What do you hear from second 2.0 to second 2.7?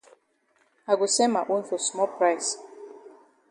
price.